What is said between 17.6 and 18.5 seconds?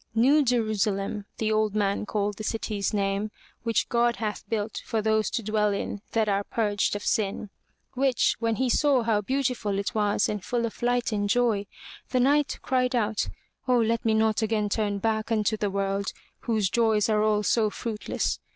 fruitless.